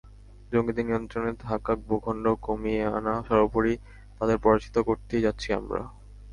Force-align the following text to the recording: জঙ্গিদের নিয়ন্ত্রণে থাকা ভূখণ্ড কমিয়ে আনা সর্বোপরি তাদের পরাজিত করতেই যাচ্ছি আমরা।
জঙ্গিদের 0.51 0.85
নিয়ন্ত্রণে 0.87 1.31
থাকা 1.45 1.71
ভূখণ্ড 1.83 2.25
কমিয়ে 2.45 2.83
আনা 2.97 3.13
সর্বোপরি 3.27 3.73
তাদের 4.17 4.37
পরাজিত 4.43 4.75
করতেই 4.87 5.23
যাচ্ছি 5.25 5.49
আমরা। 5.59 5.81